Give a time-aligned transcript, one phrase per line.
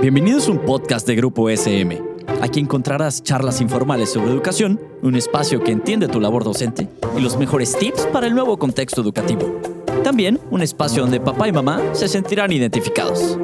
[0.00, 2.02] Bienvenidos a un podcast de Grupo SM.
[2.40, 7.36] Aquí encontrarás charlas informales sobre educación, un espacio que entiende tu labor docente y los
[7.36, 9.60] mejores tips para el nuevo contexto educativo.
[10.02, 13.38] También un espacio donde papá y mamá se sentirán identificados.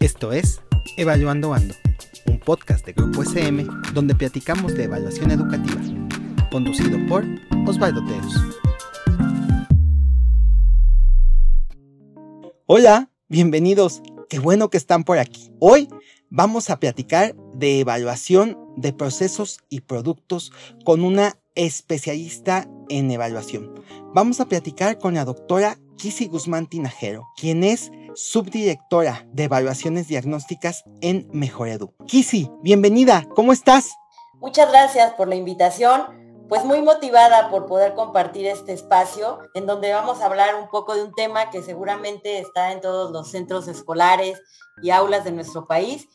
[0.00, 0.60] Esto es
[0.96, 1.74] Evaluando Ando,
[2.26, 5.80] un podcast de Grupo SM donde platicamos de evaluación educativa,
[6.50, 7.24] conducido por
[7.66, 8.34] Osvaldo Teos.
[12.68, 14.02] Hola, bienvenidos.
[14.28, 15.52] Qué bueno que están por aquí.
[15.60, 15.88] Hoy
[16.30, 20.50] vamos a platicar de evaluación de procesos y productos
[20.84, 23.72] con una especialista en evaluación.
[24.12, 30.82] Vamos a platicar con la doctora Kisi Guzmán Tinajero, quien es subdirectora de evaluaciones diagnósticas
[31.00, 31.94] en Mejoredu.
[32.08, 33.90] Kisi, bienvenida, ¿cómo estás?
[34.40, 39.92] Muchas gracias por la invitación pues muy motivada por poder compartir este espacio en donde
[39.92, 43.66] vamos a hablar un poco de un tema que seguramente está en todos los centros
[43.68, 44.40] escolares
[44.82, 46.08] y aulas de nuestro país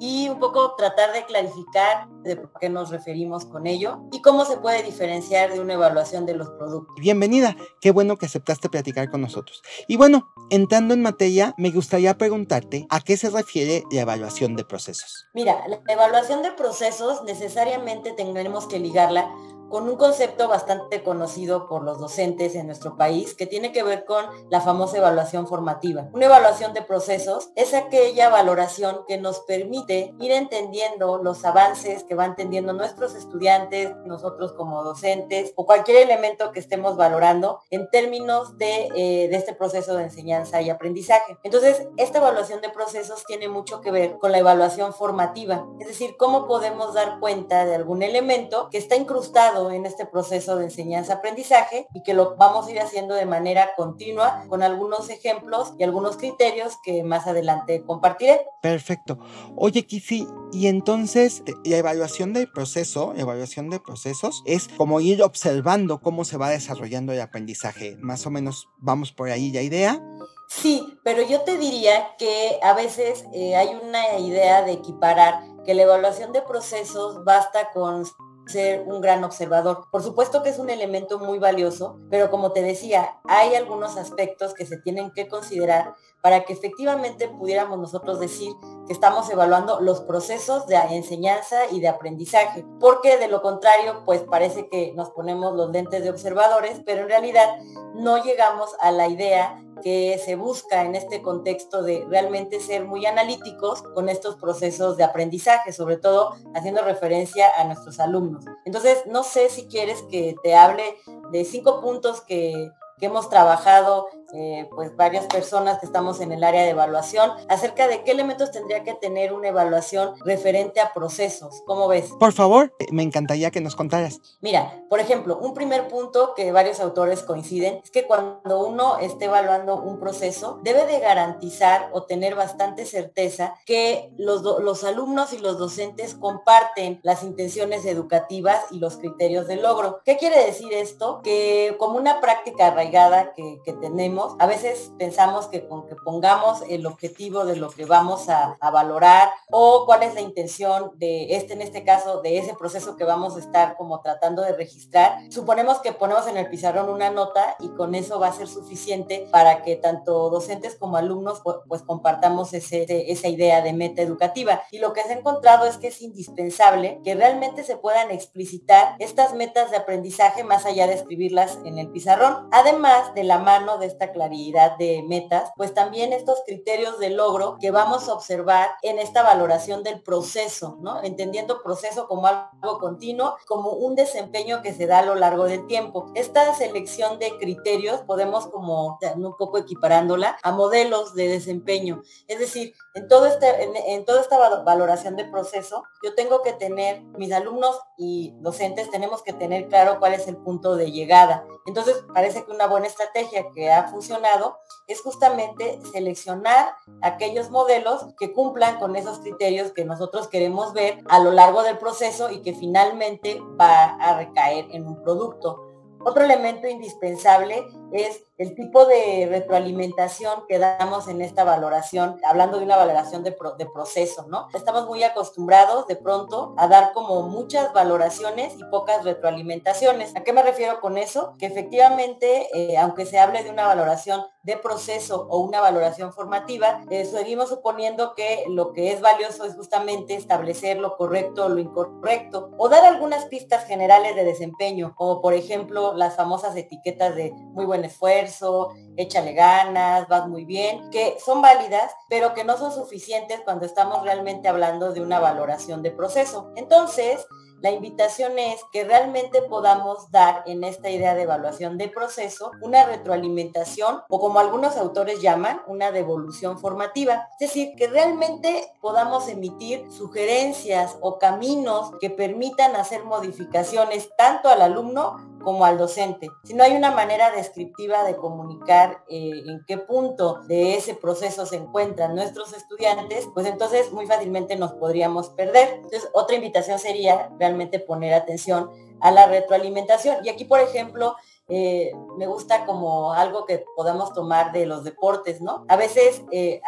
[0.00, 4.44] y un poco tratar de clarificar de por qué nos referimos con ello y cómo
[4.44, 6.94] se puede diferenciar de una evaluación de los productos.
[7.00, 9.62] Bienvenida, qué bueno que aceptaste platicar con nosotros.
[9.86, 14.64] Y bueno, entrando en materia, me gustaría preguntarte a qué se refiere la evaluación de
[14.64, 15.26] procesos.
[15.34, 19.30] Mira, la evaluación de procesos necesariamente tenemos que ligarla
[19.68, 24.04] con un concepto bastante conocido por los docentes en nuestro país que tiene que ver
[24.04, 26.08] con la famosa evaluación formativa.
[26.12, 32.14] Una evaluación de procesos es aquella valoración que nos permite ir entendiendo los avances que
[32.14, 38.56] van teniendo nuestros estudiantes, nosotros como docentes o cualquier elemento que estemos valorando en términos
[38.58, 41.38] de, eh, de este proceso de enseñanza y aprendizaje.
[41.42, 46.16] Entonces, esta evaluación de procesos tiene mucho que ver con la evaluación formativa, es decir,
[46.18, 51.86] cómo podemos dar cuenta de algún elemento que está incrustado en este proceso de enseñanza-aprendizaje
[51.94, 56.16] y que lo vamos a ir haciendo de manera continua con algunos ejemplos y algunos
[56.16, 58.46] criterios que más adelante compartiré.
[58.62, 59.18] Perfecto.
[59.56, 66.00] Oye, Kisi, y entonces la evaluación del proceso, evaluación de procesos, es como ir observando
[66.00, 67.96] cómo se va desarrollando el aprendizaje.
[68.00, 70.02] Más o menos vamos por ahí la idea.
[70.48, 75.74] Sí, pero yo te diría que a veces eh, hay una idea de equiparar que
[75.74, 78.06] la evaluación de procesos basta con
[78.48, 79.86] ser un gran observador.
[79.90, 84.54] Por supuesto que es un elemento muy valioso, pero como te decía, hay algunos aspectos
[84.54, 88.52] que se tienen que considerar para que efectivamente pudiéramos nosotros decir
[88.86, 94.22] que estamos evaluando los procesos de enseñanza y de aprendizaje, porque de lo contrario, pues
[94.22, 97.48] parece que nos ponemos los lentes de observadores, pero en realidad
[97.94, 103.06] no llegamos a la idea que se busca en este contexto de realmente ser muy
[103.06, 108.44] analíticos con estos procesos de aprendizaje, sobre todo haciendo referencia a nuestros alumnos.
[108.64, 110.96] Entonces, no sé si quieres que te hable
[111.30, 116.44] de cinco puntos que, que hemos trabajado eh, pues varias personas que estamos en el
[116.44, 121.62] área de evaluación acerca de qué elementos tendría que tener una evaluación referente a procesos.
[121.66, 122.10] ¿Cómo ves?
[122.18, 124.20] Por favor, me encantaría que nos contaras.
[124.40, 129.26] Mira, por ejemplo, un primer punto que varios autores coinciden es que cuando uno esté
[129.26, 135.38] evaluando un proceso, debe de garantizar o tener bastante certeza que los, los alumnos y
[135.38, 140.00] los docentes comparten las intenciones educativas y los criterios de logro.
[140.04, 141.20] ¿Qué quiere decir esto?
[141.22, 146.62] Que como una práctica arraigada que, que tenemos, a veces pensamos que con que pongamos
[146.68, 151.54] el objetivo de lo que vamos a, valorar o cuál es la intención de este,
[151.54, 155.78] en este caso, de ese proceso que vamos a estar como tratando de registrar, suponemos
[155.78, 159.62] que ponemos en el pizarrón una nota y con eso va a ser suficiente para
[159.62, 164.62] que tanto docentes como alumnos pues, compartamos esa idea de meta educativa.
[164.70, 168.96] Y lo que se ha encontrado es que es indispensable que realmente se puedan explicitar
[168.98, 173.78] estas metas de aprendizaje más allá de escribirlas en el pizarrón, además de la mano
[173.78, 178.70] de esta claridad de metas, pues también estos criterios de logro que vamos a observar
[178.82, 181.02] en esta valoración del proceso, ¿no?
[181.02, 185.66] Entendiendo proceso como algo continuo, como un desempeño que se da a lo largo del
[185.66, 186.10] tiempo.
[186.14, 192.02] Esta selección de criterios podemos como un poco equiparándola a modelos de desempeño.
[192.26, 193.46] Es decir, en, todo este,
[193.94, 199.22] en, toda esta valoración de proceso, yo tengo que tener, mis alumnos y docentes tenemos
[199.22, 201.46] que tener claro cuál es el punto de llegada.
[201.66, 204.58] Entonces, parece que una buena estrategia que ha funcionado
[204.88, 211.20] es justamente seleccionar aquellos modelos que cumplan con esos criterios que nosotros queremos ver a
[211.20, 215.68] lo largo del proceso y que finalmente va a recaer en un producto.
[216.04, 222.64] Otro elemento indispensable es el tipo de retroalimentación que damos en esta valoración, hablando de
[222.64, 224.48] una valoración de, proceso, ¿no?
[224.54, 230.14] Estamos muy acostumbrados de pronto a dar como muchas valoraciones y pocas retroalimentaciones.
[230.14, 231.34] ¿A qué me refiero con eso?
[231.38, 236.82] Que efectivamente, eh, aunque se hable de una valoración de proceso o una valoración formativa,
[236.90, 241.58] eh, seguimos suponiendo que lo que es valioso es justamente establecer lo correcto o lo
[241.58, 247.32] incorrecto o dar algunas pistas generales de desempeño, como por ejemplo las famosas etiquetas de
[247.32, 253.40] muy esfuerzo, échale ganas, vas muy bien, que son válidas, pero que no son suficientes
[253.44, 256.52] cuando estamos realmente hablando de una valoración de proceso.
[256.56, 257.26] Entonces,
[257.60, 262.86] la invitación es que realmente podamos dar en esta idea de evaluación de proceso una
[262.86, 267.28] retroalimentación o como algunos autores llaman, una devolución formativa.
[267.40, 274.62] Es decir, que realmente podamos emitir sugerencias o caminos que permitan hacer modificaciones tanto al
[274.62, 275.16] alumno
[275.48, 276.28] como al docente.
[276.44, 281.46] Si no hay una manera descriptiva de comunicar eh, en qué punto de ese proceso
[281.46, 285.76] se encuentran nuestros estudiantes, pues entonces muy fácilmente nos podríamos perder.
[285.76, 290.18] Entonces, otra invitación sería realmente poner atención a la retroalimentación.
[290.22, 291.16] Y aquí, por ejemplo,
[291.48, 295.64] eh, me gusta como algo que podamos tomar de los deportes, ¿no?
[295.68, 296.60] A veces eh,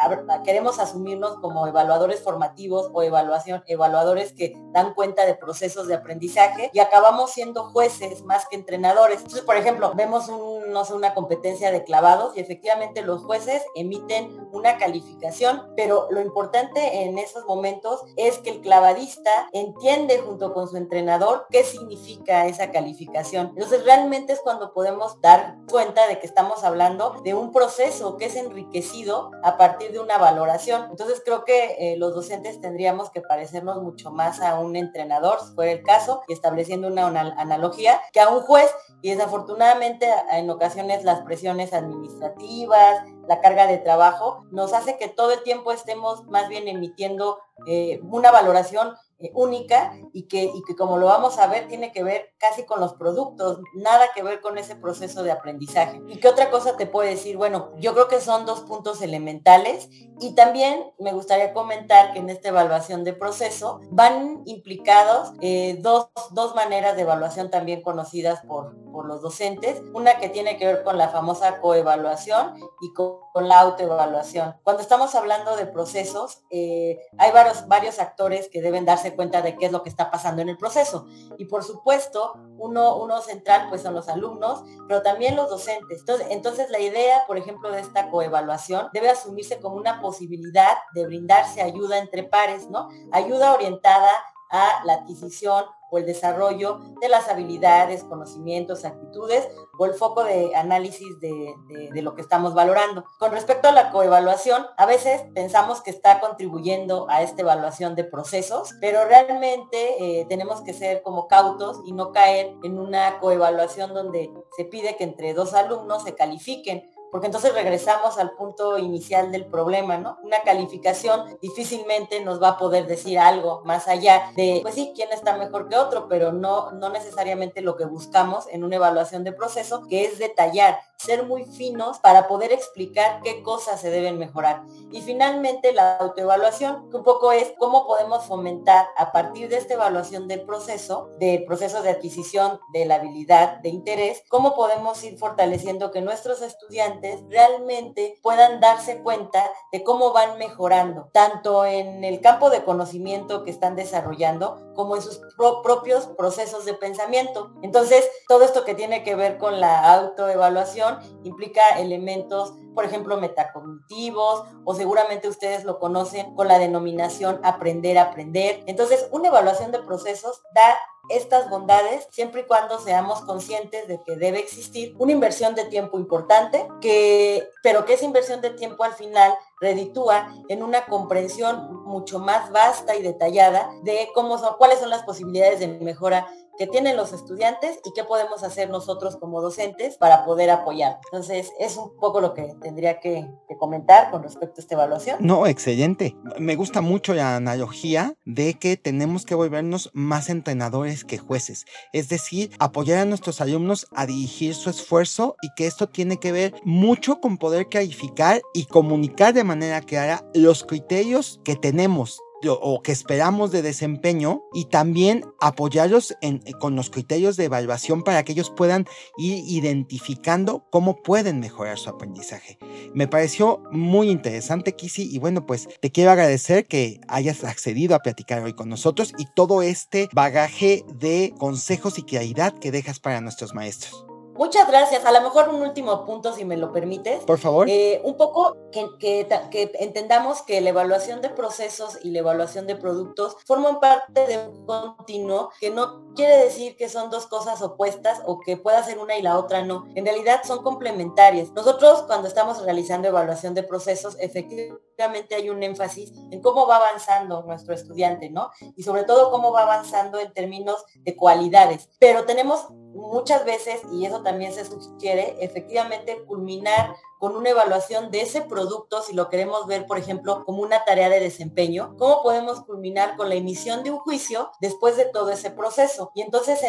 [0.45, 6.71] queremos asumirnos como evaluadores formativos o evaluación, evaluadores que dan cuenta de procesos de aprendizaje
[6.73, 9.19] y acabamos siendo jueces más que entrenadores.
[9.19, 14.49] Entonces, por ejemplo, vemos no sé, una competencia de clavados y efectivamente los jueces emiten
[14.53, 20.69] una calificación, pero lo importante en esos momentos es que el clavadista entiende junto con
[20.69, 23.49] su entrenador qué significa esa calificación.
[23.49, 28.27] Entonces, realmente es cuando podemos dar cuenta de que estamos hablando de un proceso que
[28.27, 30.87] es enriquecido a partir de una valoración.
[30.91, 35.55] Entonces creo que eh, los docentes tendríamos que parecernos mucho más a un entrenador, si
[35.55, 38.71] fuera el caso, y estableciendo una, analogía, que a un juez.
[39.03, 45.33] Y desafortunadamente en ocasiones las presiones administrativas, la carga de trabajo, nos hace que todo
[45.33, 50.77] el tiempo estemos más bien emitiendo eh, una valoración eh, única y que, y que
[50.77, 54.41] como lo vamos a ver tiene que ver casi con los productos, nada que ver
[54.41, 56.01] con ese proceso de aprendizaje.
[56.09, 57.37] ¿Y qué otra cosa te puedo decir?
[57.37, 59.89] Bueno, yo creo que son dos puntos elementales
[60.21, 66.09] y también me gustaría comentar que en esta evaluación de proceso van implicados eh, dos,
[66.33, 70.83] dos, maneras de evaluación también conocidas por, por los docentes, una que tiene que ver
[70.83, 74.57] con la famosa coevaluación y con, la autoevaluación.
[74.65, 79.57] Cuando estamos hablando de procesos, eh, hay varios, varios actores que deben darse cuenta de
[79.57, 81.07] qué es lo que está pasando en el proceso.
[81.39, 86.01] Y por supuesto, uno, uno central pues son los alumnos, pero también los docentes.
[86.01, 91.07] Entonces, entonces la idea, por ejemplo, de esta coevaluación debe asumirse como una posibilidad de
[91.07, 92.89] brindarse ayuda entre pares, ¿no?
[93.13, 94.11] Ayuda orientada
[94.51, 99.49] a la adquisición o el desarrollo de las habilidades, conocimientos, actitudes
[99.79, 101.55] o el foco de análisis de,
[102.01, 103.05] lo que estamos valorando.
[103.19, 108.05] Con respecto a la coevaluación, a veces pensamos que está contribuyendo a esta evaluación de
[108.05, 113.93] procesos, pero realmente eh, tenemos que ser como cautos y no caer en una coevaluación
[113.93, 119.33] donde se pide que entre dos alumnos se califiquen porque entonces regresamos al punto inicial
[119.33, 120.19] del problema, ¿no?
[120.23, 125.13] Una calificación difícilmente nos va a poder decir algo más allá de, pues sí, quién
[125.13, 129.33] está mejor que otro, pero no, no necesariamente lo que buscamos en una evaluación de
[129.33, 134.63] proceso, que es detallar, ser muy finos para poder explicar qué cosas se deben mejorar.
[134.93, 139.75] Y finalmente la autoevaluación, que un poco es cómo podemos fomentar a partir de esta
[139.75, 145.19] evaluación del proceso, del proceso de adquisición de la habilidad de interés, cómo podemos ir
[145.19, 152.21] fortaleciendo que nuestros estudiantes realmente puedan darse cuenta de cómo van mejorando, tanto en el
[152.21, 157.53] campo de conocimiento que están desarrollando como en sus propios procesos de pensamiento.
[157.61, 164.45] Entonces, todo esto que tiene que ver con la autoevaluación implica elementos, por ejemplo, metacognitivos
[164.65, 168.65] o seguramente ustedes lo conocen con la denominación aprender a aprender.
[168.67, 170.79] Entonces, una evaluación de procesos da
[171.11, 175.99] estas bondades siempre y cuando seamos conscientes de que debe existir una inversión de tiempo
[175.99, 182.19] importante, que, pero que esa inversión de tiempo al final reditúa en una comprensión mucho
[182.19, 186.27] más vasta y detallada de cómo son, cuáles son las posibilidades de mejora
[186.61, 190.99] que tienen los estudiantes y qué podemos hacer nosotros como docentes para poder apoyar.
[191.07, 193.27] Entonces, es un poco lo que tendría que,
[193.59, 195.17] comentar con respecto a esta evaluación.
[195.21, 196.17] No, excelente.
[196.39, 201.65] Me gusta mucho la analogía de que tenemos que volvernos más entrenadores que jueces.
[201.95, 206.33] Es decir, apoyar a nuestros alumnos a dirigir su esfuerzo y que esto tiene que
[206.33, 212.83] ver mucho con poder clarificar y comunicar de manera clara los criterios que tenemos o
[212.83, 216.17] que esperamos de desempeño y también apoyarlos
[216.59, 218.87] con los criterios de evaluación para que ellos puedan
[219.19, 222.59] ir identificando cómo pueden mejorar su aprendizaje.
[222.95, 228.01] Me pareció muy interesante, Kisi, y bueno, pues te quiero agradecer que hayas accedido a
[228.01, 233.21] platicar hoy con nosotros y todo este bagaje de consejos y claridad que dejas para
[233.21, 234.10] nuestros maestros.
[234.35, 235.05] Muchas gracias.
[235.05, 237.25] A lo mejor un último punto, si me lo permites.
[237.25, 237.69] Por favor.
[237.69, 242.77] Eh, un poco que, que, entendamos que la evaluación de procesos y la evaluación de
[242.77, 248.23] productos forman parte de un continuo, que no quiere decir que son dos cosas opuestas
[248.25, 249.87] o que pueda ser una y la otra no.
[249.95, 251.51] En realidad son complementarias.
[251.53, 257.43] Nosotros cuando estamos realizando evaluación de procesos, efectivamente hay un énfasis en cómo va avanzando
[257.43, 258.51] nuestro estudiante, ¿no?
[258.77, 261.89] Y sobre todo cómo va avanzando en términos de cualidades.
[261.99, 262.69] Pero tenemos
[263.01, 269.03] muchas veces, y eso también se sugiere, efectivamente culminar con una evaluación de ese producto,
[269.03, 273.29] si lo queremos ver, por ejemplo, como una tarea de desempeño, cómo podemos culminar con
[273.29, 276.13] la emisión de un juicio después de todo ese proceso.
[276.15, 276.61] Y entonces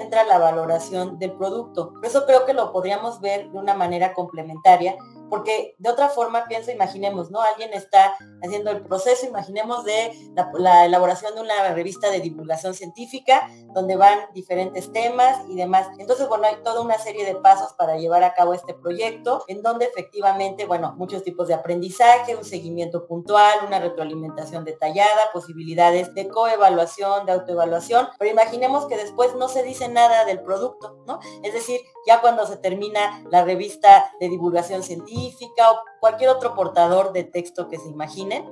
[0.00, 1.92] entra la valoración del producto.
[1.92, 4.96] Por eso creo que lo podríamos ver de una manera complementaria
[5.30, 7.40] porque de otra forma pienso, imaginemos, ¿no?
[7.40, 10.12] Alguien está haciendo el proceso, imaginemos de
[10.58, 15.86] la, elaboración de una revista de divulgación científica, donde van diferentes temas y demás.
[15.98, 19.62] Entonces, bueno, hay toda una serie de pasos para llevar a cabo este proyecto, en
[19.62, 26.28] donde efectivamente, bueno, muchos tipos de aprendizaje, un seguimiento puntual, una retroalimentación detallada, posibilidades de
[26.28, 31.20] coevaluación, de autoevaluación, pero imaginemos que después no se dice nada del producto, ¿no?
[31.42, 37.12] Es decir, ya cuando se termina la revista de divulgación científica o cualquier otro portador
[37.12, 38.50] de texto que se imaginen,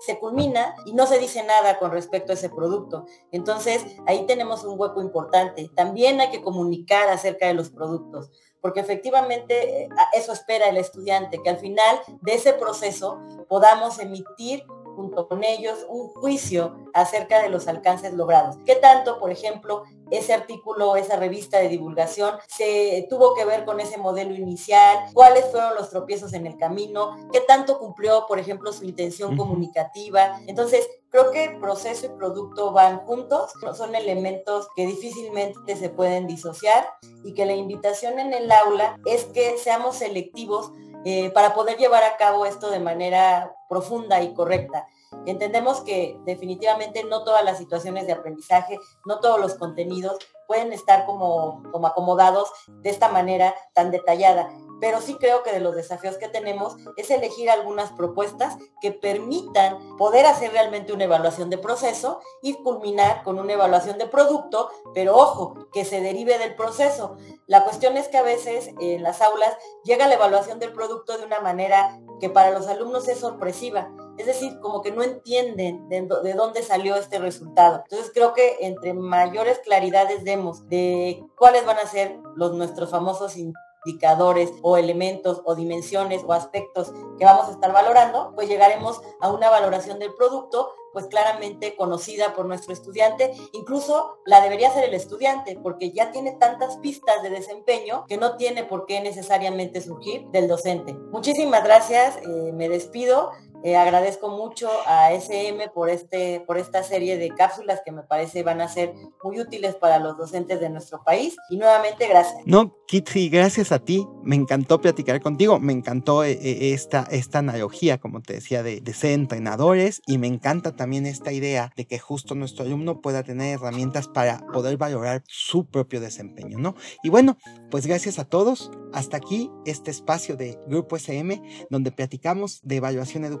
[0.00, 3.04] se culmina y no se dice nada con respecto a ese producto.
[3.32, 5.70] Entonces, ahí tenemos un hueco importante.
[5.74, 8.30] También hay que comunicar acerca de los productos,
[8.60, 14.64] porque efectivamente eh, eso espera el estudiante, que al final de ese proceso podamos emitir
[14.96, 18.56] junto con ellos un juicio acerca de los alcances logrados.
[18.64, 23.80] ¿Qué tanto, por ejemplo, ese artículo, esa revista de divulgación se tuvo que ver con
[23.80, 24.98] ese modelo inicial?
[25.12, 27.16] ¿Cuáles fueron los tropiezos en el camino?
[27.32, 30.40] ¿Qué tanto cumplió, por ejemplo, su intención comunicativa?
[30.46, 36.86] Entonces, creo que proceso y producto van juntos, son elementos que difícilmente se pueden disociar
[37.24, 40.72] y que la invitación en el aula es que seamos selectivos
[41.04, 44.86] eh, para poder llevar a cabo esto de manera profunda y correcta.
[45.26, 51.06] Entendemos que definitivamente no todas las situaciones de aprendizaje, no todos los contenidos pueden estar
[51.06, 54.50] como, como acomodados de esta manera tan detallada
[54.80, 59.96] pero sí creo que de los desafíos que tenemos es elegir algunas propuestas que permitan
[59.96, 65.16] poder hacer realmente una evaluación de proceso y culminar con una evaluación de producto, pero
[65.16, 67.16] ojo, que se derive del proceso.
[67.46, 71.24] La cuestión es que a veces en las aulas llega la evaluación del producto de
[71.24, 73.90] una manera que para los alumnos es sorpresiva.
[74.18, 77.84] Es decir, como que no entienden de, dónde salió este resultado.
[77.84, 83.36] Entonces creo que entre mayores claridades demos de cuáles van a ser los nuestros famosos
[83.84, 89.30] indicadores o elementos o dimensiones o aspectos que vamos a estar valorando, pues llegaremos a
[89.30, 94.94] una valoración del producto pues claramente conocida por nuestro estudiante, incluso la debería ser el
[94.94, 100.26] estudiante, porque ya tiene tantas pistas de desempeño que no tiene por qué necesariamente surgir
[100.30, 100.94] del docente.
[101.12, 103.30] Muchísimas gracias, eh, me despido,
[103.62, 108.42] eh, agradezco mucho a SM por, este, por esta serie de cápsulas que me parece
[108.42, 111.36] van a ser muy útiles para los docentes de nuestro país.
[111.50, 112.42] Y nuevamente, gracias.
[112.46, 114.06] No, Kitty, gracias a ti.
[114.22, 115.60] Me encantó platicar contigo.
[115.60, 120.02] Me encantó eh, eh, esta, esta analogía, como te decía, de, de ser entrenadores.
[120.06, 124.46] Y me encanta también esta idea de que justo nuestro alumno pueda tener herramientas para
[124.52, 126.74] poder valorar su propio desempeño, ¿no?
[127.02, 127.36] Y bueno,
[127.70, 128.70] pues gracias a todos.
[128.92, 133.40] Hasta aquí este espacio de Grupo SM, donde platicamos de evaluación educativa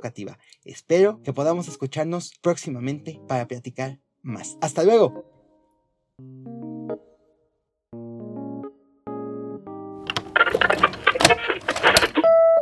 [0.64, 4.56] Espero que podamos escucharnos próximamente para platicar más.
[4.60, 6.69] Hasta luego.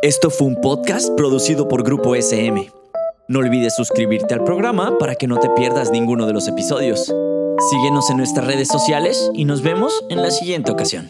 [0.00, 2.70] Esto fue un podcast producido por Grupo SM.
[3.26, 7.12] No olvides suscribirte al programa para que no te pierdas ninguno de los episodios.
[7.70, 11.08] Síguenos en nuestras redes sociales y nos vemos en la siguiente ocasión.